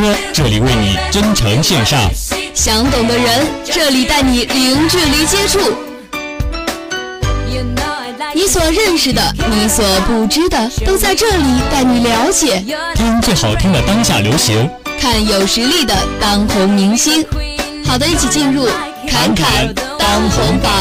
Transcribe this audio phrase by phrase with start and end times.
[0.00, 1.98] 歌，这里为你真诚献上；
[2.54, 5.58] 想懂的人，这里带你零距离接触。
[8.32, 12.64] 你所认识的，你所不知的，都在这里带你了解。
[12.94, 17.24] 听最好听的当下流行，看有实力的当红明星。
[17.84, 18.68] 好的，一起进入
[19.08, 20.72] 侃侃当红榜。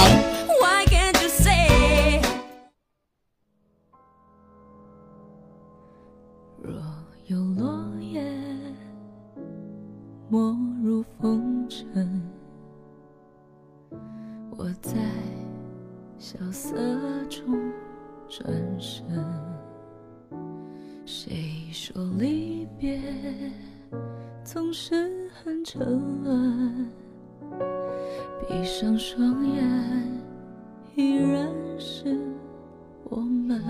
[25.63, 25.81] 尘
[26.25, 26.31] 埃，
[28.47, 29.63] 闭上双眼，
[30.95, 32.17] 依然是
[33.05, 33.61] 我们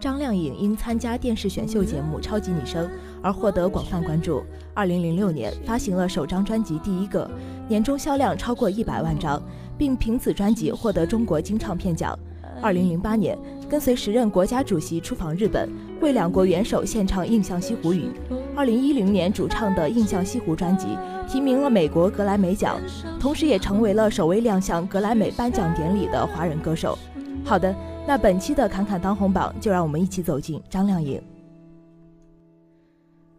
[0.00, 2.86] 张靓颖因参加电视选秀节目《超级女声》
[3.20, 4.44] 而获得广泛关注。
[4.72, 7.26] 二零零六年发行了首张专辑《第一个》，
[7.68, 9.42] 年终销量超过一百万张，
[9.76, 12.16] 并凭此专辑获得中国金唱片奖。
[12.60, 13.38] 二零零八年，
[13.68, 15.68] 跟随时任国家主席出访日本，
[16.00, 18.10] 为两国元首献唱《印象西湖语》。
[18.56, 20.88] 二零一零年主唱的《印象西湖》专辑
[21.28, 22.80] 提名了美国格莱美奖，
[23.20, 26.98] 同时也成为了首位亮相格莱美颁奖典礼的华人歌手。
[27.44, 27.74] 好的，
[28.06, 31.22] 那本期的侃侃当红榜，就让我们一起走进张靓颖。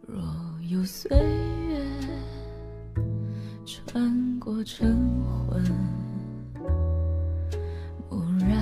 [0.07, 0.23] 若
[0.69, 1.11] 有岁
[1.67, 1.79] 月
[3.65, 4.97] 穿过晨
[5.49, 5.63] 昏。
[8.09, 8.57] 蓦然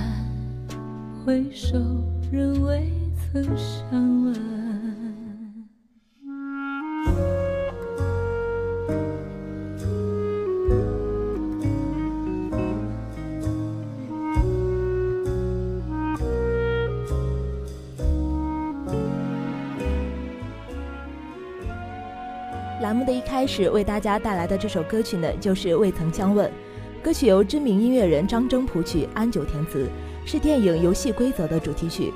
[1.24, 1.78] 回首，
[2.30, 2.90] 仍未
[3.30, 4.34] 曾相问。
[22.80, 26.48] 栏目的一开始，为大家带来的这首歌曲呢，就是《未曾相问》。
[27.04, 29.86] 歌曲由知名音乐人张征谱曲，安九填词。
[30.24, 32.12] 是电影《游戏规则》的主题曲。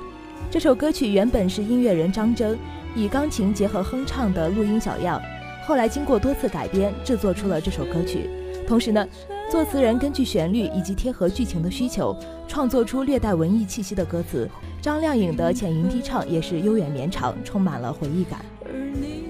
[0.49, 2.57] 这首歌曲原本是音乐人张征
[2.95, 5.21] 以钢琴结合哼唱的录音小样，
[5.65, 8.29] 后来经过多次改编制作出了这首歌曲。
[8.67, 9.05] 同时呢，
[9.49, 12.15] 作词人根据旋律以及贴合剧情的需求，
[12.47, 14.49] 创作出略带文艺气息的歌词。
[14.81, 18.39] 张靓颖的浅吟低唱也是悠远绵长，充满了回忆感。
[18.65, 19.25] 而你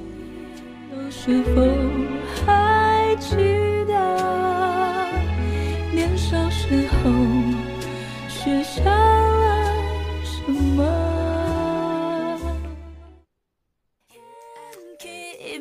[1.09, 1.61] 是否
[2.45, 3.35] 还记
[3.87, 5.07] 得
[5.93, 7.11] 年少时候？
[8.27, 9.12] 许下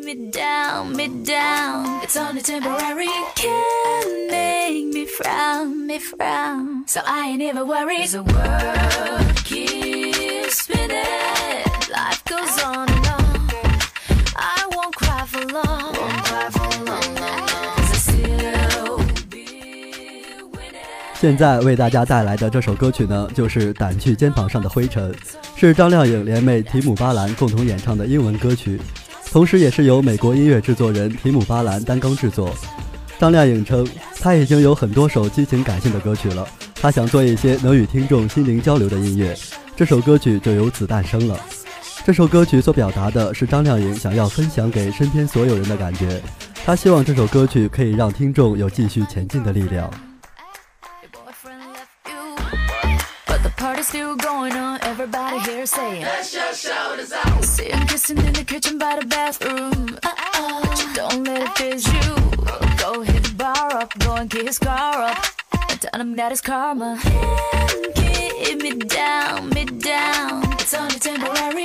[0.03, 2.03] me down, me down.
[2.03, 3.09] It's only temporary.
[3.37, 6.85] Can't make me frown, me frown.
[6.87, 8.09] So I ain't ever worried.
[8.09, 11.65] The world keeps spinning.
[11.91, 13.49] Life goes on and on.
[14.37, 15.95] I won't cry for long.
[15.95, 17.63] Won't cry for long, long, long.
[21.21, 25.13] 现在为大家带来的这首歌曲呢，就是《掸去肩膀上的灰尘》，
[25.55, 28.81] 是张靓颖联袂提姆·巴兰共同演唱的英文歌曲，
[29.33, 32.55] 同时也是由美国音乐制作人提姆·巴兰担纲制作。
[33.19, 33.89] 张靓颖称，
[34.21, 39.35] 她已经有很多首激情感性的歌曲了，她想做一些能与听众心灵交流的音乐，
[39.75, 41.41] 这首歌曲就由此诞生了。
[42.05, 46.21] 这首歌曲所表达的是张靓颖想要分享给身边所有人的感觉，
[46.63, 49.91] 她希望这首歌曲可以让听众有继续前进的力量。
[53.83, 58.45] Still going on, everybody here saying Let's just shout us out See him kissing in the
[58.45, 59.99] kitchen by the bathroom.
[60.05, 60.63] Uh-uh.
[60.63, 62.15] But you don't let it fizz you.
[62.79, 65.25] Go hit the bar up, go and kiss his car up.
[65.71, 66.99] And tell him that it's karma.
[67.03, 70.53] Can't keep me down, me down.
[70.55, 71.65] It's only temporary.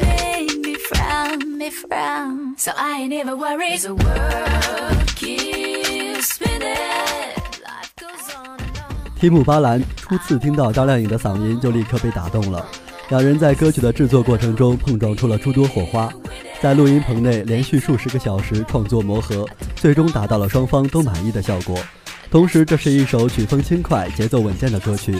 [0.00, 2.56] Make me frown, me frown.
[2.56, 3.80] So I ain't ever worried.
[3.80, 6.95] The world keeps spinning
[9.18, 12.64] 提姆·巴兰初次听到张靓颖的嗓音，就立刻被打动了。
[13.08, 16.12] 两人在歌曲的制作过程中碰撞出了诸多火花，
[16.60, 21.78] 在录音棚内连续数十个小时创作磨合，最终达到了双方都满意的效果。
[22.30, 25.16] 同时，这是一首曲风轻快、节奏稳健的歌曲，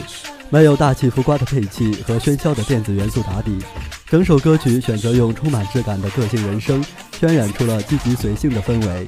[0.51, 3.57] 没有大气浮夸的配器和喧嚣的电子元素打底。
[4.05, 6.83] 整首歌曲选择用充满质感的个性人声，
[7.19, 9.07] 渲染出了积极随性的氛围。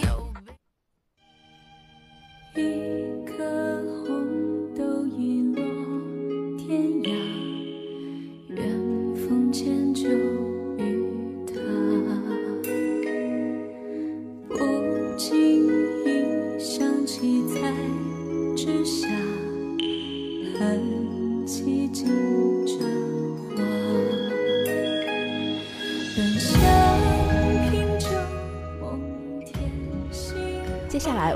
[2.53, 4.00] 一颗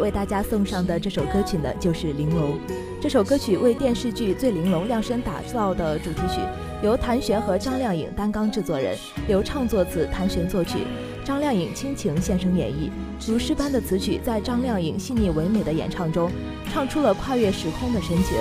[0.06, 2.54] 为大家送上的这首歌曲呢，就是《玲珑》。
[3.02, 6.40] 这首歌曲为电视剧《醉玲珑》量身打造的主题曲，
[6.84, 8.96] 由谭旋和张靓颖担纲制作人，
[9.28, 10.78] 刘畅作词，谭旋作曲，
[11.24, 12.92] 张靓颖倾情献声演绎。
[13.28, 16.32] 如诗般的词曲，在张靓颖细腻唯美的演唱中，
[16.72, 18.38] 唱出了跨越时空的深情，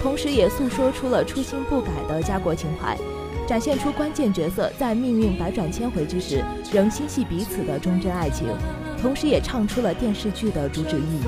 [0.00, 2.96] 同时也诉说出了初心不改的家国情怀，
[3.48, 8.46] 展现出关键角色在命运百转千回之时，仍心系彼此的忠贞爱情。
[9.00, 11.24] 同时也唱出了电视剧的主旨意义。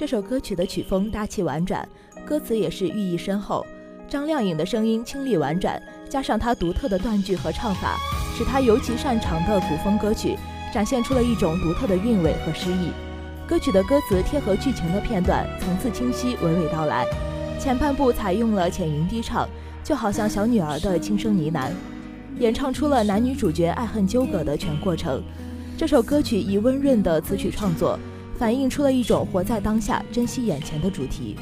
[0.00, 1.86] 这首歌曲的曲风大气婉转，
[2.24, 3.66] 歌词也是寓意深厚。
[4.08, 7.98] 张靓颖的声音清丽婉转，加上她独特的断句和唱法，
[8.34, 10.38] 使她尤其擅长的古风歌曲
[10.72, 12.92] 展现出了一种独特的韵味和诗意。
[13.46, 17.06] 歌曲的歌词贴合剧情的片段，层次清晰，娓娓道来。
[17.58, 19.46] 前半部采用了浅吟低唱，
[19.84, 21.70] 就好像小女儿的轻声呢喃，
[22.38, 25.22] 演唱出了男女主角爱恨纠葛的全过程。
[25.76, 28.00] 这首歌曲以温润的词曲创作。
[28.40, 31.36] 反映出了一种活在当下、珍惜眼前的主题。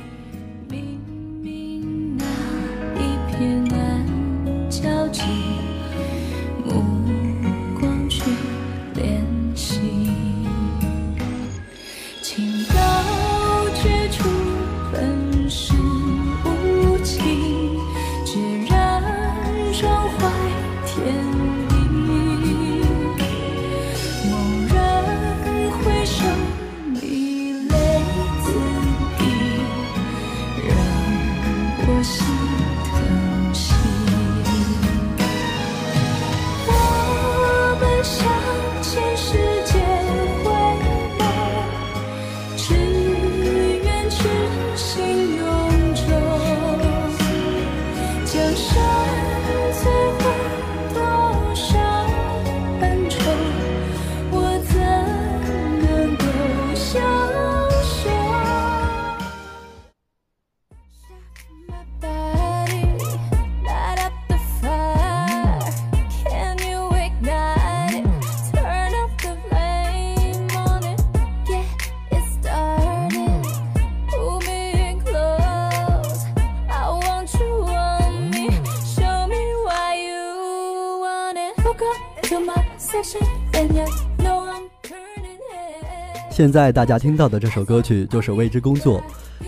[86.30, 89.00] 现在大家听到的这首歌曲就是《为之工作》，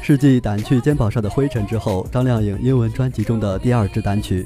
[0.02, 4.44] 是继《掸去肩膀上的灰尘》之后，张靓颖英文专辑中的第二支单曲。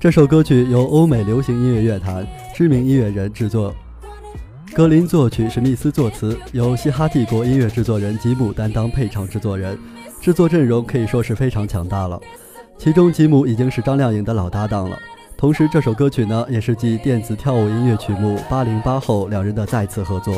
[0.00, 3.72] 这首歌曲由欧美流行音乐乐坛知名音乐人制作，
[4.74, 9.78] 格林作曲，史密斯作词，由嘻哈帝国音乐制作人吉姆担当配唱制作人，
[10.20, 12.20] 制作阵容可以说是非常强大了。
[12.76, 14.98] 其中吉姆已经是张靓颖的老搭档了。
[15.36, 20.34] 同时，这首歌曲呢，也是继电子跳舞音乐曲目《八零八》后两人的再次合作。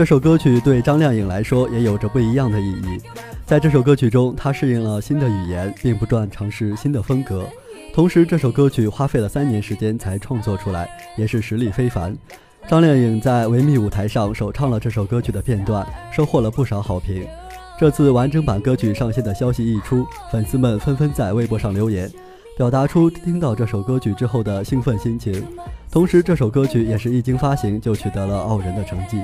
[0.00, 2.98] 这首歌曲对张靓颖来说也有着不一样的意义。
[3.44, 7.46] 在这首歌曲中，她适应了新的语言，并不断尝试新的风格。
[7.92, 10.88] 同时，这首歌曲花费了三年时间才创作出来，
[11.18, 12.16] 也是实力非凡。
[12.66, 17.26] 张靓颖在维密舞台上首唱了这首歌曲的片段，收获了不少好评。
[17.78, 22.10] 这次完整版歌曲上线的消息一出，粉丝们纷纷在微博上留言，
[22.56, 25.44] 表达出听到这首歌曲之后的兴奋心情。
[25.90, 29.20] 同时，这首歌曲也是一经发行就取得了傲人的成绩。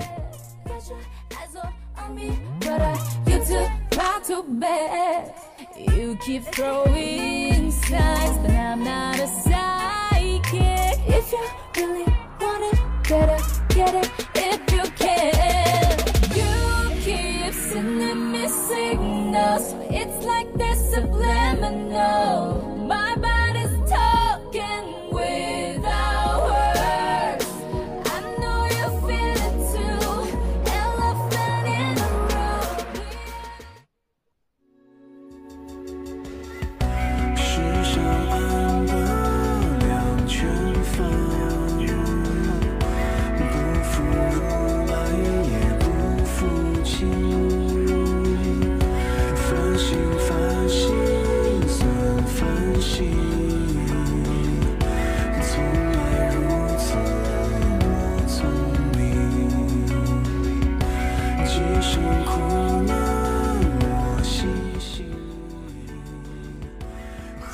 [4.47, 5.35] bad.
[5.77, 10.99] You keep throwing signs but I'm not a psychic.
[11.07, 11.45] If you
[11.77, 12.05] really
[12.41, 13.39] want it, better
[13.75, 15.99] get it if you can.
[16.39, 16.55] You
[17.03, 19.75] keep sending me signals.
[19.91, 22.46] It's like they're subliminal.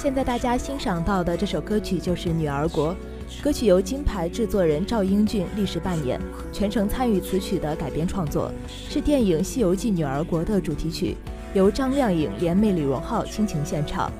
[0.03, 2.93] 现在大家欣赏到的这首歌曲就是《女儿国》，
[3.41, 6.21] 歌曲由金牌制作人赵英俊历时半年，
[6.53, 8.51] 全程参与词曲的改编创作，
[8.89, 11.17] 是电影《西游记女儿国》的主题曲，
[11.55, 14.11] 由张靓颖联袂李荣浩倾情献唱。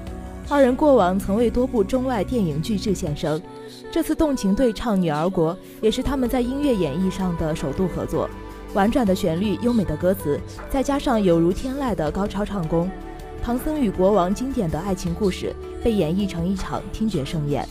[0.49, 3.43] 二人过往曾为多部中外电影巨制献声，
[3.91, 8.31] 这次动情对唱《女儿国》也是他们在音乐演绎上的首度合作。
[8.73, 10.39] 婉转的旋律、优美的歌词，
[10.71, 12.89] 再加上有如天籁的高超唱功，
[13.43, 17.69] 唐僧与国王经典的爱情故事被演绎成一场听觉盛宴。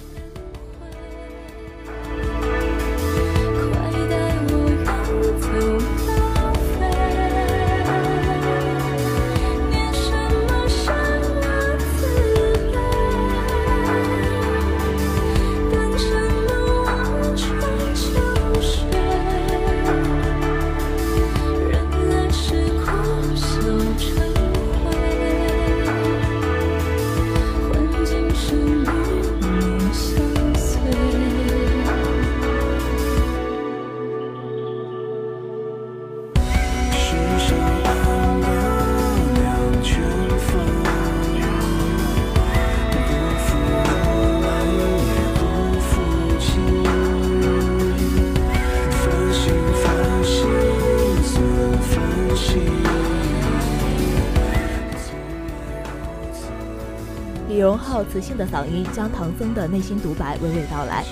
[57.48, 61.03] 李荣浩磁性的嗓音将唐僧的内心独白娓娓道来，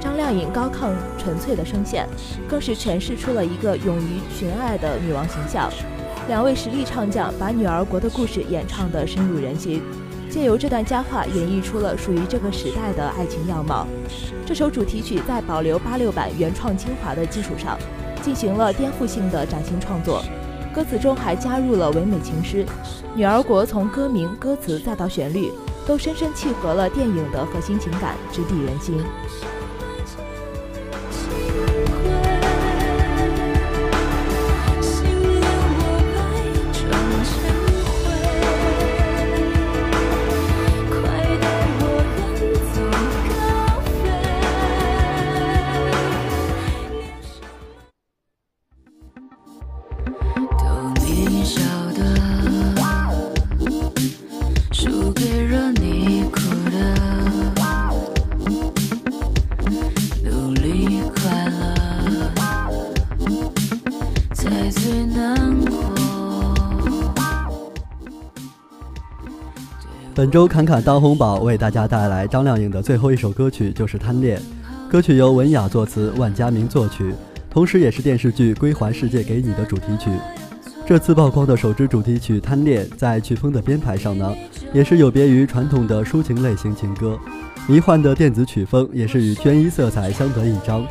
[0.00, 2.08] 张靓颖高亢纯粹的声线，
[2.48, 5.68] 更是诠释出了一个勇于寻爱的女王形象。
[6.28, 9.82] 两位实力唱将把女儿国的故事演唱得深入人心，
[10.30, 13.84] 借由这段佳话演绎出了属于这个时代的爱情样貌。
[14.46, 17.76] 这首主题曲在保留八六版原创精华的基础上，
[18.22, 20.22] 进行了颠覆性的崭新创作。
[20.72, 22.64] 歌词中还加入了唯美情诗，
[23.14, 25.50] 女儿国从歌名、歌词再到旋律，
[25.84, 28.96] 都深深契合了电影的核心情感，直抵人心。
[70.30, 74.38] 周侃侃当红榜为大家带来张靓颖的最后一首歌曲，就是《贪恋》。
[74.88, 77.12] 歌曲由文雅作词，万家明作曲，
[77.50, 80.08] 同时也是电视剧《归还世界给你》的主题曲。
[80.86, 84.32] 这次曝光的首支主题曲《贪恋》，在曲风的编排上呢，
[84.72, 87.18] 也是有别于传统的抒情类型情歌，
[87.66, 90.86] 迷幻的电子曲风也是与娟衣色彩相得益彰。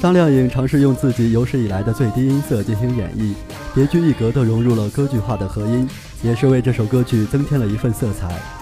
[0.00, 3.34] 张靓颖尝试用自己有史以来的最低音色进行演绎，
[3.72, 5.88] 别具一格地融入了歌剧化的和音，
[6.22, 8.59] 也是为这首歌曲增添了一份色彩。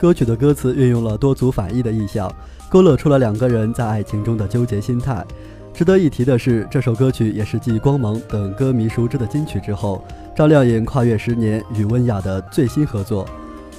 [0.00, 2.34] 歌曲的歌词运用了多组反义的意象，
[2.70, 5.22] 勾勒出了两个人在爱情中的纠结心态。
[5.74, 10.02] 值得一提的是，这首歌曲也是继《光芒》等歌迷熟知的金曲之后，
[10.34, 13.28] 张靓颖跨越十年与温雅的最新合作。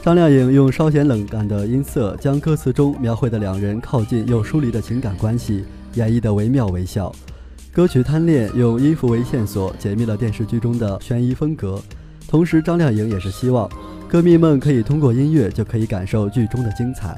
[0.04, 7.12] 张靓颖用稍显冷感的音色，将歌词中描绘的两人靠近又疏离的情感关系演绎得惟妙惟肖。
[7.74, 11.82] 歌曲《贪恋》用音符为线索，解密了电视剧中的悬疑风格。
[12.28, 13.68] 同时，张靓颖也是希望
[14.12, 17.18] 歌迷们可以通过音乐就可以感受剧中的精彩。